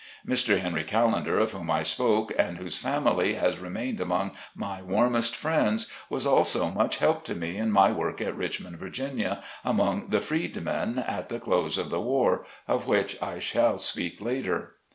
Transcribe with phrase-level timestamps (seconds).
[0.27, 0.57] Mr.
[0.59, 5.93] Henry Callender, of whom I spoke, and whose family has remained among my warmest friends,
[6.09, 10.97] was also much help to me in my work at Richmond, Va., among the freedmen,
[10.97, 14.73] at the close of the war; of which I shall speak later.